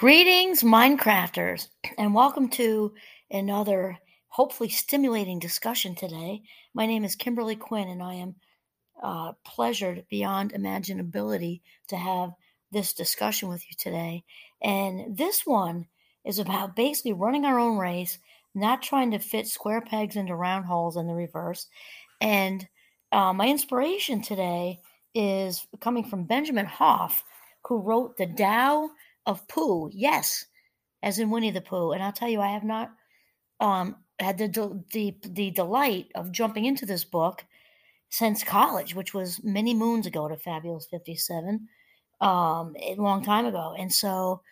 [0.00, 2.94] Greetings, Minecrafters, and welcome to
[3.30, 3.98] another
[4.28, 6.40] hopefully stimulating discussion today.
[6.72, 8.34] My name is Kimberly Quinn, and I am
[9.02, 12.30] uh, pleasured beyond imaginability to have
[12.72, 14.24] this discussion with you today.
[14.62, 15.84] And this one
[16.24, 18.18] is about basically running our own race,
[18.54, 21.66] not trying to fit square pegs into round holes in the reverse.
[22.22, 22.66] And
[23.12, 24.80] uh, my inspiration today
[25.14, 27.22] is coming from Benjamin Hoff,
[27.68, 28.88] who wrote The Tao
[29.26, 29.90] of Pooh.
[29.92, 30.46] Yes,
[31.02, 31.92] as in Winnie the Pooh.
[31.92, 32.90] And I'll tell you, I have not
[33.60, 37.44] um, had the, the, the delight of jumping into this book
[38.08, 41.68] since college, which was many moons ago to Fabulous 57,
[42.20, 43.74] um, a long time ago.
[43.78, 44.42] And so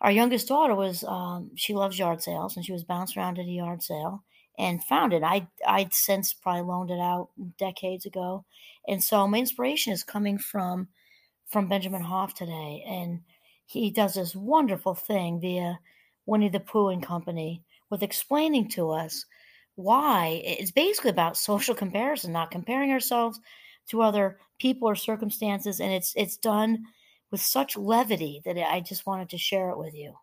[0.00, 3.44] our youngest daughter was, um, she loves yard sales, and she was bounced around at
[3.44, 4.24] a yard sale
[4.58, 5.22] and found it.
[5.22, 8.44] I, I'd since probably loaned it out decades ago.
[8.88, 10.88] And so my inspiration is coming from
[11.46, 12.84] from Benjamin Hoff today.
[12.86, 13.20] And
[13.68, 15.78] he does this wonderful thing via
[16.24, 19.26] Winnie the Pooh and Company with explaining to us
[19.74, 23.38] why it's basically about social comparison, not comparing ourselves
[23.90, 26.84] to other people or circumstances, and it's it's done
[27.30, 30.14] with such levity that I just wanted to share it with you.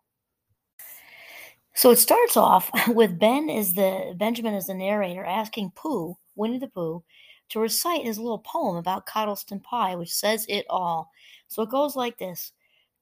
[1.75, 6.57] So it starts off with Ben is the Benjamin is the narrator asking Pooh, Winnie
[6.57, 7.03] the Pooh,
[7.49, 11.11] to recite his little poem about Cottleston Pie, which says it all.
[11.47, 12.51] So it goes like this: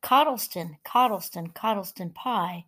[0.03, 2.65] Cottleston, Cottleston, Cottleston Pie,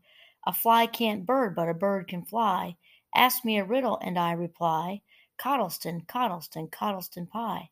[0.48, 2.78] a fly can't bird, but a bird can fly.
[3.14, 5.02] Ask me a riddle, and I reply,
[5.38, 7.72] Cottleston, Cottleston, Cottleston pie.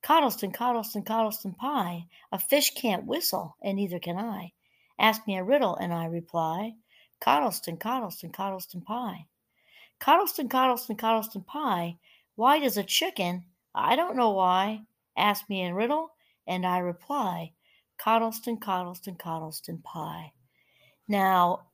[0.00, 2.06] Cottleston, Cottleston, Cottleston pie.
[2.30, 4.52] A fish can't whistle, and neither can I.
[4.96, 6.74] Ask me a riddle, and I reply,
[7.20, 9.26] Cottleston, Cottleston, Cottleston pie.
[9.98, 11.96] Cottleston, Cottleston, Cottleston pie.
[12.36, 13.44] Why does a chicken?
[13.74, 14.82] I don't know why.
[15.16, 16.12] Ask me a riddle,
[16.46, 17.52] and I reply,
[17.98, 20.32] Cottleston, Cottleston, Cottleston pie.
[21.08, 21.66] Now,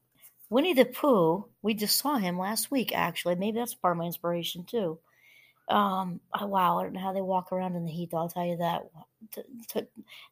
[0.51, 3.35] Winnie the Pooh, we just saw him last week, actually.
[3.35, 4.99] Maybe that's part of my inspiration, too.
[5.69, 8.28] Um, oh, wow, I don't know how they walk around in the heat, though, I'll
[8.28, 8.83] tell you that.
[9.33, 9.87] To, to,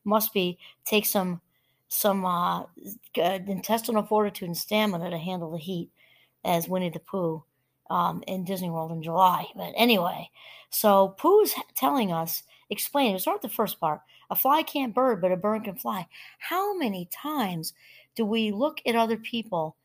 [0.04, 1.40] must be, take some
[1.88, 2.64] some uh,
[3.14, 5.90] intestinal fortitude and stamina to handle the heat
[6.44, 7.44] as Winnie the Pooh
[7.90, 9.46] um, in Disney World in July.
[9.54, 10.30] But anyway,
[10.70, 14.00] so Pooh's telling us, explain, we start the first part.
[14.30, 16.06] A fly can't bird, but a bird can fly.
[16.38, 17.74] How many times
[18.16, 19.76] do we look at other people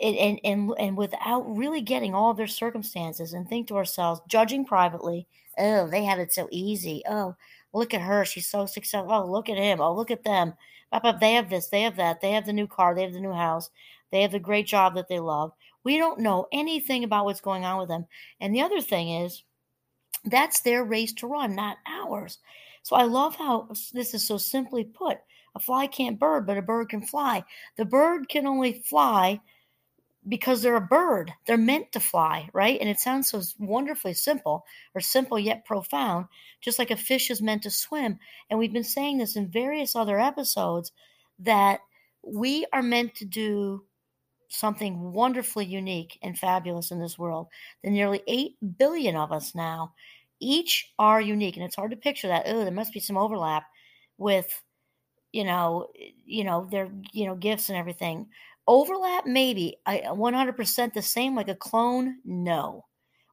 [0.00, 4.64] and and and without really getting all of their circumstances and think to ourselves judging
[4.64, 5.26] privately
[5.58, 7.02] oh they have it so easy.
[7.08, 7.36] Oh
[7.74, 8.24] look at her.
[8.24, 9.80] She's so successful oh look at him.
[9.80, 10.54] Oh look at them.
[11.20, 11.68] They have this.
[11.68, 12.20] They have that.
[12.20, 12.94] They have the new car.
[12.94, 13.70] They have the new house.
[14.10, 15.52] They have the great job that they love.
[15.84, 18.06] We don't know anything about what's going on with them.
[18.40, 19.42] And the other thing is
[20.24, 22.38] that's their race to run not ours
[22.82, 25.18] so i love how this is so simply put
[25.54, 27.44] a fly can't bird but a bird can fly
[27.76, 29.40] the bird can only fly
[30.28, 31.32] because they're a bird.
[31.46, 32.78] They're meant to fly, right?
[32.80, 34.64] And it sounds so wonderfully simple
[34.94, 36.26] or simple yet profound,
[36.60, 38.18] just like a fish is meant to swim.
[38.48, 40.92] And we've been saying this in various other episodes
[41.40, 41.80] that
[42.22, 43.84] we are meant to do
[44.52, 47.48] something wonderfully unique and fabulous in this world.
[47.82, 49.94] The nearly 8 billion of us now,
[50.40, 51.56] each are unique.
[51.56, 52.44] And it's hard to picture that.
[52.46, 53.64] Oh, there must be some overlap
[54.18, 54.62] with
[55.32, 55.88] you know
[56.26, 58.26] you know their you know gifts and everything
[58.68, 59.76] Overlap, maybe.
[59.86, 62.18] I 100% the same like a clone?
[62.24, 62.84] No.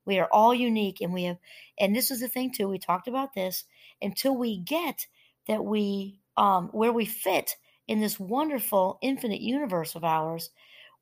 [0.05, 1.37] We are all unique and we have,
[1.79, 3.65] and this is the thing too, we talked about this
[4.01, 5.05] until we get
[5.47, 7.55] that we, um, where we fit
[7.87, 10.49] in this wonderful infinite universe of ours,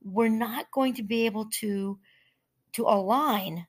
[0.04, 1.98] we're not going to be able to,
[2.74, 3.66] to align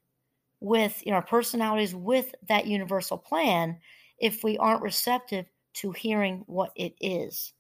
[0.61, 3.79] with you know, our personalities with that universal plan
[4.19, 7.53] if we aren't receptive to hearing what it is.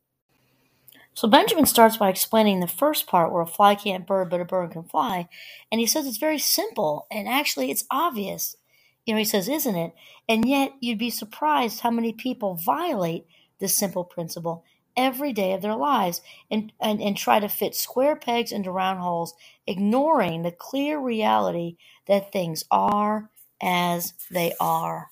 [1.15, 4.45] So Benjamin starts by explaining the first part where a fly can't bird, but a
[4.45, 5.29] bird can fly.
[5.73, 8.57] And he says it's very simple, and actually it's obvious.
[9.05, 9.95] You know, he says, isn't it?
[10.29, 13.27] And yet you'd be surprised how many people violate
[13.59, 14.65] this simple principle
[14.99, 16.21] every day of their lives
[16.51, 19.33] and, and, and try to fit square pegs into round holes,
[19.67, 21.77] ignoring the clear reality
[22.07, 23.31] that things are
[23.63, 25.11] as they are.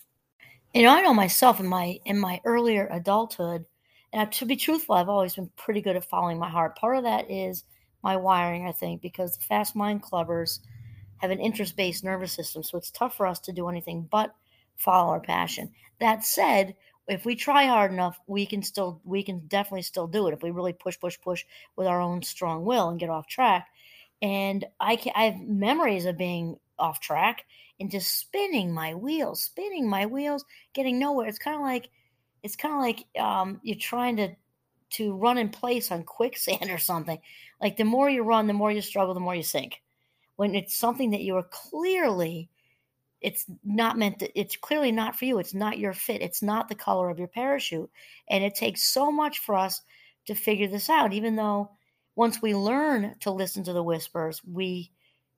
[0.75, 3.64] You know, I know myself in my in my earlier adulthood,
[4.12, 6.76] and to be truthful, I've always been pretty good at following my heart.
[6.76, 7.64] Part of that is
[8.02, 10.60] my wiring, I think, because the fast mind clubbers
[11.19, 12.62] have an interest based nervous system.
[12.62, 14.34] So it's tough for us to do anything but
[14.76, 15.72] follow our passion.
[15.99, 16.75] That said,
[17.08, 20.43] if we try hard enough, we can still, we can definitely still do it if
[20.43, 21.44] we really push, push, push
[21.76, 23.69] with our own strong will and get off track.
[24.23, 27.44] And I, can, I have memories of being off track
[27.79, 31.29] and just spinning my wheels, spinning my wheels, getting nowhere.
[31.29, 31.91] It's kind of like,
[32.43, 34.35] it's kind of like um, you're trying to
[34.88, 37.19] to run in place on quicksand or something.
[37.61, 39.82] Like the more you run, the more you struggle, the more you sink.
[40.37, 42.50] When it's something that you are clearly
[43.20, 45.38] it's not meant to, it's clearly not for you.
[45.38, 46.22] It's not your fit.
[46.22, 47.90] It's not the color of your parachute.
[48.28, 49.82] And it takes so much for us
[50.26, 51.70] to figure this out, even though
[52.14, 54.90] once we learn to listen to the whispers, we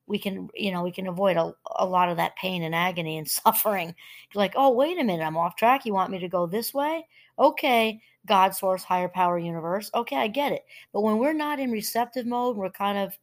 [0.08, 3.19] we can you know we can avoid a, a lot of that pain and agony
[3.19, 3.94] and suffering
[4.34, 7.06] like oh wait a minute i'm off track you want me to go this way
[7.38, 11.70] okay god source higher power universe okay i get it but when we're not in
[11.70, 13.16] receptive mode we're kind of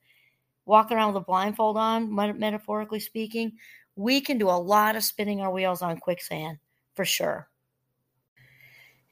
[0.65, 3.51] walking around with a blindfold on metaphorically speaking
[3.95, 6.57] we can do a lot of spinning our wheels on quicksand
[6.95, 7.47] for sure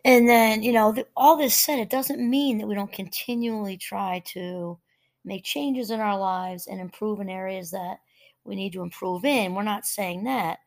[0.06, 4.22] and then you know all this said it doesn't mean that we don't continually try
[4.26, 4.78] to
[5.26, 8.00] make changes in our lives and improve in areas that
[8.44, 9.54] we need to improve in.
[9.54, 10.60] We're not saying that.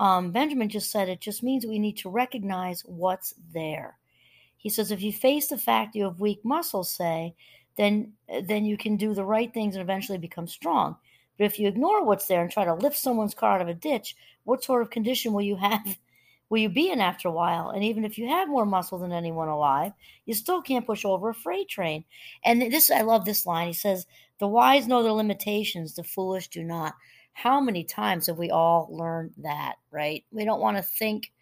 [0.00, 3.96] Um, Benjamin just said it just means we need to recognize what's there.
[4.56, 7.34] He says if you face the fact you have weak muscles, say,
[7.76, 8.12] then
[8.44, 10.96] then you can do the right things and eventually become strong.
[11.38, 13.74] But if you ignore what's there and try to lift someone's car out of a
[13.74, 15.96] ditch, what sort of condition will you have
[16.48, 17.70] will you be in after a while?
[17.70, 19.92] And even if you have more muscle than anyone alive,
[20.24, 22.04] you still can't push over a freight train.
[22.44, 23.68] And this, I love this line.
[23.68, 24.06] He says,
[24.38, 26.94] The wise know their limitations, the foolish do not.
[27.32, 30.24] How many times have we all learned that, right?
[30.32, 31.32] We don't want to think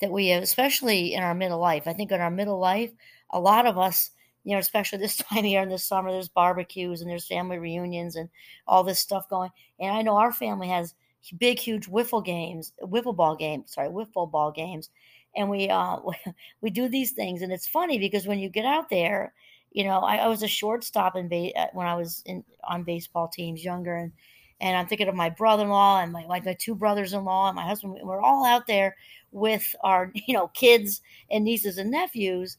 [0.00, 1.86] that we have, especially in our middle life.
[1.86, 2.90] I think in our middle life,
[3.30, 4.10] a lot of us,
[4.44, 7.58] you know, especially this time of year in the summer, there's barbecues and there's family
[7.58, 8.28] reunions and
[8.66, 9.50] all this stuff going.
[9.78, 10.94] And I know our family has
[11.38, 14.90] big, huge wiffle games, wiffle ball games, sorry, wiffle ball games.
[15.36, 15.98] And we, uh,
[16.60, 17.42] we do these things.
[17.42, 19.32] And it's funny because when you get out there,
[19.72, 22.82] you know, I, I was a shortstop in ba- uh, when I was in on
[22.82, 23.94] baseball teams younger.
[23.94, 24.12] And,
[24.60, 27.96] and I'm thinking of my brother-in-law and my, my, my two brothers-in-law and my husband.
[28.02, 28.96] We're all out there
[29.30, 32.56] with our, you know, kids and nieces and nephews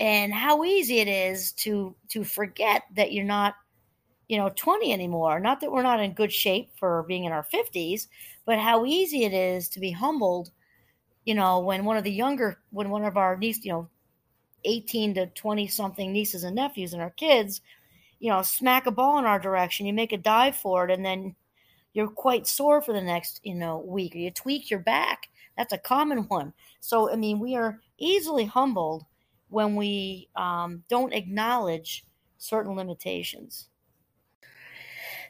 [0.00, 3.54] and how easy it is to, to forget that you're not
[4.28, 5.38] you know 20 anymore.
[5.38, 8.08] Not that we're not in good shape for being in our 50s
[8.46, 10.50] but how easy it is to be humbled
[11.24, 13.88] you know when one of the younger when one of our niece you know
[14.64, 17.60] 18 to 20 something nieces and nephews and our kids
[18.18, 19.86] you know smack a ball in our direction.
[19.86, 21.34] You make a dive for it and then
[21.92, 25.28] you're quite sore for the next you know week or you tweak your back.
[25.56, 26.52] That's a common one.
[26.80, 29.04] So i mean we are easily humbled
[29.54, 32.04] when we um, don't acknowledge
[32.38, 33.68] certain limitations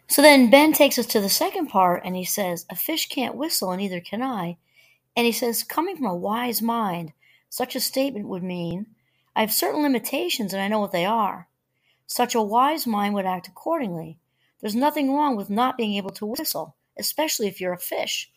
[0.06, 3.37] so then Ben takes us to the second part and he says, A fish can't
[3.37, 4.59] whistle, and neither can I.
[5.17, 7.12] And he says, Coming from a wise mind,
[7.49, 8.87] such a statement would mean,
[9.35, 11.49] I have certain limitations and I know what they are.
[12.06, 14.19] Such a wise mind would act accordingly.
[14.61, 18.31] There's nothing wrong with not being able to whistle, especially if you're a fish.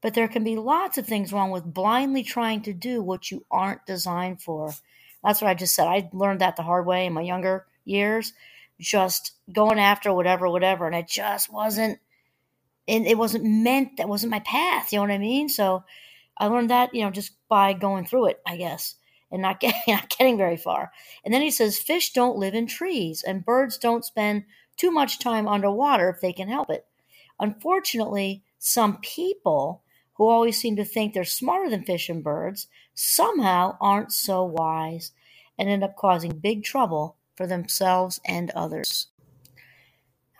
[0.00, 3.44] But there can be lots of things wrong with blindly trying to do what you
[3.50, 4.72] aren't designed for.
[5.24, 5.86] That's what I just said.
[5.86, 8.32] I learned that the hard way in my younger years
[8.80, 10.86] just going after whatever, whatever.
[10.86, 11.98] And it just wasn't,
[12.88, 14.92] and it wasn't meant, that wasn't my path.
[14.92, 15.48] You know what I mean?
[15.48, 15.84] So
[16.36, 18.96] I learned that, you know, just by going through it, I guess,
[19.30, 20.90] and not getting, not getting very far.
[21.24, 24.44] And then he says, fish don't live in trees and birds don't spend
[24.76, 26.86] too much time underwater if they can help it.
[27.38, 29.82] Unfortunately, some people
[30.14, 35.12] who always seem to think they're smarter than fish and birds somehow aren't so wise
[35.58, 39.08] and end up causing big trouble for themselves and others.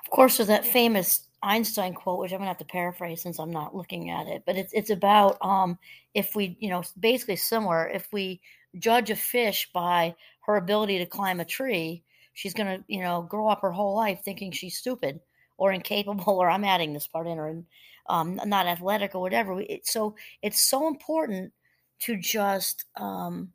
[0.04, 3.50] Of course, there's that famous Einstein quote, which I'm gonna have to paraphrase since I'm
[3.50, 5.78] not looking at it, but it's it's about um,
[6.14, 7.88] if we, you know, basically similar.
[7.88, 8.40] If we
[8.78, 12.02] judge a fish by her ability to climb a tree,
[12.34, 15.20] she's gonna, you know, grow up her whole life thinking she's stupid
[15.58, 17.62] or incapable, or I'm adding this part in, or
[18.06, 19.60] um, not athletic or whatever.
[19.60, 21.52] It, so it's so important
[22.00, 23.52] to just um,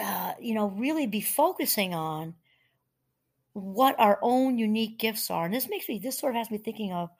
[0.00, 2.34] uh, you know, really be focusing on
[3.52, 5.44] what our own unique gifts are.
[5.44, 7.10] And this makes me, this sort of has me thinking of,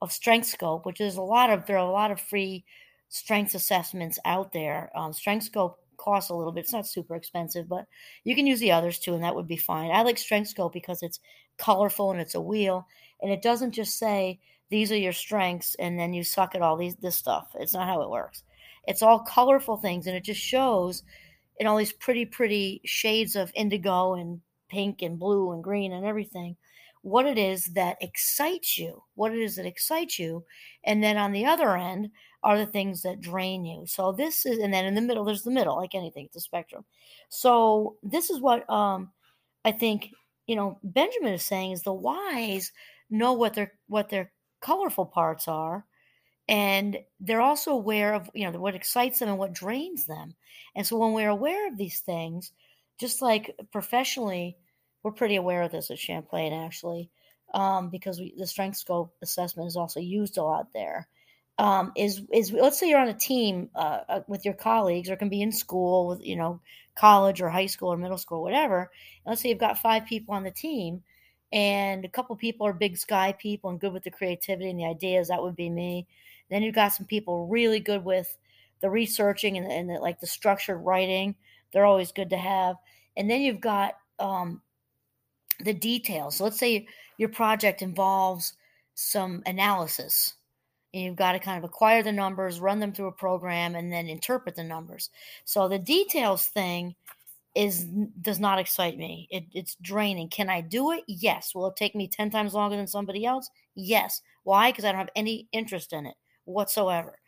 [0.00, 2.64] of Strength Scope, which is a lot of, there are a lot of free
[3.08, 4.90] strengths assessments out there.
[4.94, 6.60] Um, Strength Scope costs a little bit.
[6.60, 7.86] It's not super expensive, but
[8.24, 9.90] you can use the others too, and that would be fine.
[9.90, 11.20] I like Strength Scope because it's
[11.58, 12.86] colorful and it's a wheel,
[13.20, 14.38] and it doesn't just say
[14.70, 17.48] these are your strengths and then you suck at all these this stuff.
[17.58, 18.42] It's not how it works.
[18.86, 21.02] It's all colorful things, and it just shows
[21.58, 26.06] in all these pretty, pretty shades of indigo and pink and blue and green and
[26.06, 26.56] everything,
[27.02, 30.44] what it is that excites you, what it is that excites you.
[30.84, 32.10] And then on the other end
[32.42, 33.84] are the things that drain you.
[33.86, 36.40] So this is, and then in the middle, there's the middle, like anything, it's a
[36.40, 36.84] spectrum.
[37.28, 39.10] So this is what um,
[39.64, 40.10] I think,
[40.46, 42.72] you know, Benjamin is saying is the wise
[43.10, 45.84] know what their, what their colorful parts are
[46.48, 50.34] and they're also aware of you know what excites them and what drains them
[50.74, 52.52] and so when we're aware of these things
[53.00, 54.58] just like professionally,
[55.02, 57.10] we're pretty aware of this at Champlain actually,
[57.54, 61.08] um, because we, the strength scope assessment is also used a lot there.
[61.58, 65.16] Um, is is let's say you're on a team uh, uh, with your colleagues, or
[65.16, 66.60] can be in school with you know
[66.94, 68.90] college or high school or middle school, whatever.
[69.24, 71.02] And let's say you've got five people on the team,
[71.52, 74.86] and a couple people are big sky people and good with the creativity and the
[74.86, 75.28] ideas.
[75.28, 76.06] That would be me.
[76.48, 78.36] Then you've got some people really good with
[78.80, 81.34] the researching and, and the, like the structured writing.
[81.72, 82.76] They're always good to have.
[83.16, 84.62] And then you've got um,
[85.60, 86.36] the details.
[86.36, 86.86] So let's say
[87.18, 88.54] your project involves
[88.94, 90.34] some analysis.
[90.92, 93.92] And you've got to kind of acquire the numbers, run them through a program, and
[93.92, 95.10] then interpret the numbers.
[95.44, 96.96] So the details thing
[97.54, 97.84] is
[98.20, 99.26] does not excite me.
[99.30, 100.28] It, it's draining.
[100.28, 101.04] Can I do it?
[101.08, 101.54] Yes.
[101.54, 103.50] Will it take me ten times longer than somebody else?
[103.74, 104.22] Yes.
[104.44, 104.70] Why?
[104.70, 106.14] Because I don't have any interest in it
[106.44, 107.18] whatsoever.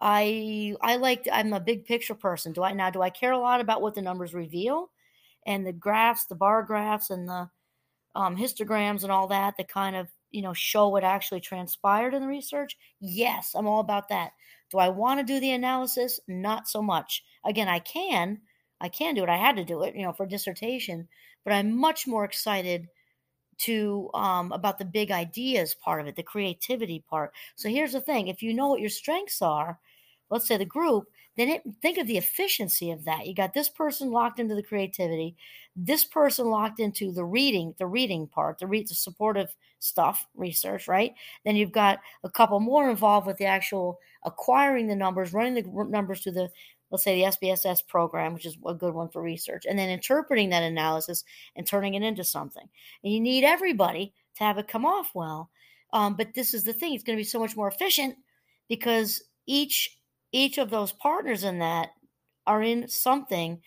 [0.00, 2.52] I I like I'm a big picture person.
[2.52, 4.90] Do I now do I care a lot about what the numbers reveal
[5.46, 7.48] and the graphs, the bar graphs and the
[8.14, 12.22] um, histograms and all that that kind of you know show what actually transpired in
[12.22, 12.76] the research?
[13.00, 14.32] Yes, I'm all about that.
[14.70, 16.20] Do I want to do the analysis?
[16.28, 17.22] Not so much.
[17.44, 18.40] Again, I can,
[18.80, 19.28] I can do it.
[19.28, 21.08] I had to do it, you know, for dissertation,
[21.44, 22.88] but I'm much more excited
[23.58, 27.32] to um, about the big ideas part of it, the creativity part.
[27.54, 29.78] So here's the thing: if you know what your strengths are,
[30.30, 33.26] let's say the group, then it, think of the efficiency of that.
[33.26, 35.36] You got this person locked into the creativity,
[35.74, 40.88] this person locked into the reading, the reading part, the, read, the supportive stuff, research,
[40.88, 41.14] right?
[41.44, 45.84] Then you've got a couple more involved with the actual acquiring the numbers, running the
[45.84, 46.48] numbers to the
[46.90, 50.50] let's say the SPSS program, which is a good one for research, and then interpreting
[50.50, 51.24] that analysis
[51.54, 52.68] and turning it into something.
[53.02, 55.50] And you need everybody to have it come off well.
[55.92, 58.16] Um, but this is the thing; it's going to be so much more efficient
[58.68, 59.96] because each
[60.32, 61.90] each of those partners in that
[62.46, 63.60] are in something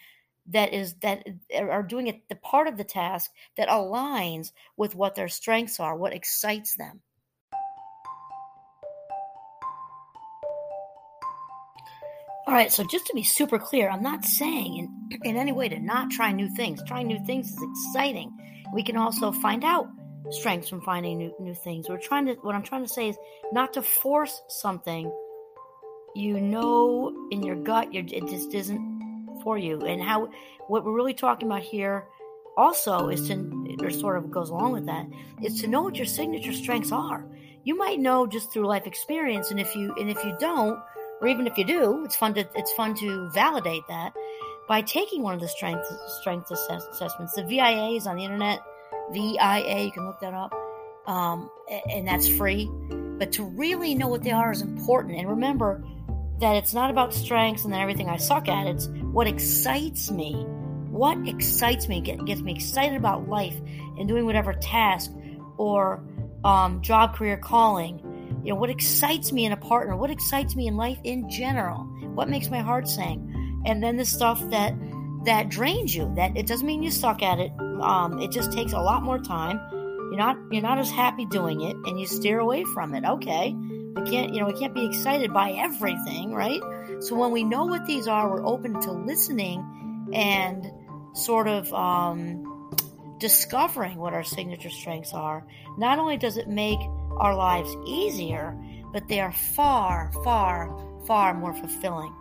[0.48, 1.26] that is that
[1.58, 5.96] are doing it the part of the task that aligns with what their strengths are
[5.96, 7.02] what excites them
[12.50, 15.70] all right so just to be super clear i'm not saying in, in any way
[15.70, 16.82] to not try new things.
[16.88, 18.32] Trying new things is exciting.
[18.74, 19.88] We can also find out
[20.32, 21.88] strengths from finding new, new things.
[21.88, 23.18] We're trying to what i'm trying to say is
[23.52, 25.12] not to force something
[26.16, 29.82] you know in your gut it just isn't for you.
[29.82, 30.30] And how
[30.68, 32.06] what we're really talking about here
[32.58, 35.06] also is to or sort of goes along with that
[35.44, 37.26] is to know what your signature strengths are.
[37.64, 40.80] You might know just through life experience and if you and if you don't
[41.22, 44.14] or even if you do it's fun to it's fun to validate that
[44.68, 48.60] by taking one of the strength strength assess, assessments the via is on the internet
[49.12, 50.54] via you can look that up
[51.08, 51.50] um,
[51.90, 52.70] and that's free
[53.18, 55.84] but to really know what they are is important and remember
[56.40, 58.68] that it's not about strengths and then everything I suck at.
[58.68, 60.46] It's what excites me.
[60.90, 63.56] What excites me, get, gets me excited about life
[63.98, 65.12] and doing whatever task
[65.58, 66.02] or
[66.44, 68.02] um, job, career, calling.
[68.44, 69.96] You know, what excites me in a partner?
[69.96, 71.84] What excites me in life in general?
[72.14, 73.64] What makes my heart sing?
[73.66, 74.74] And then the stuff that
[75.26, 76.12] that drains you.
[76.16, 77.52] That it doesn't mean you suck at it.
[77.60, 79.60] Um, it just takes a lot more time.
[79.72, 83.04] You're not you're not as happy doing it, and you steer away from it.
[83.06, 86.62] Okay, we can't, you know, we can't be excited by everything, right?
[87.00, 90.72] So when we know what these are, we're open to listening and
[91.14, 92.72] sort of um,
[93.20, 95.46] discovering what our signature strengths are.
[95.78, 96.80] Not only does it make
[97.20, 98.58] our lives easier,
[98.94, 102.14] but they are far, far, far more fulfilling.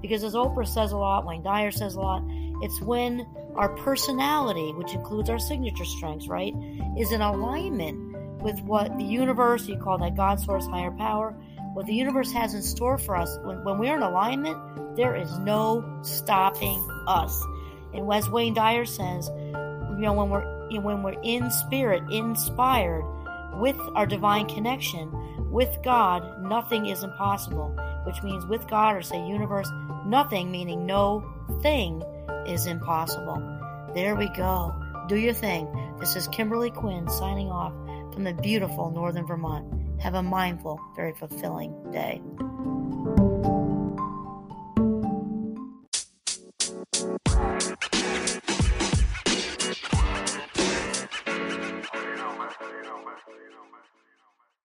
[0.00, 2.22] Because as Oprah says a lot, Wayne Dyer says a lot,
[2.62, 6.54] it's when our personality, which includes our signature strengths, right,
[6.98, 11.34] is in alignment with what the universe, you call that God source, higher power,
[11.72, 13.38] what the universe has in store for us.
[13.42, 17.42] When, when we're in alignment, there is no stopping us.
[17.92, 23.04] And as Wayne Dyer says, you know, when we're when we're in spirit, inspired
[23.58, 25.10] with our divine connection
[25.50, 27.74] with God, nothing is impossible.
[28.04, 29.70] Which means with God, or say universe,
[30.04, 31.24] nothing, meaning no
[31.62, 32.02] thing,
[32.46, 33.40] is impossible.
[33.94, 34.74] There we go.
[35.08, 35.68] Do your thing.
[36.00, 37.72] This is Kimberly Quinn signing off
[38.12, 40.00] from the beautiful northern Vermont.
[40.00, 42.20] Have a mindful, very fulfilling day.